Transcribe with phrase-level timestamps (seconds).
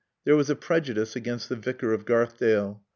[0.25, 2.81] There was a prejudice against the Vicar of Garthdale.